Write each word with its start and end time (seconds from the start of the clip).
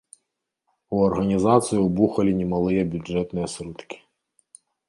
У 0.95 1.01
арганізацыю 1.07 1.79
ўбухалі 1.83 2.31
немалыя 2.41 2.81
бюджэтных 2.95 3.45
сродкі. 3.55 3.97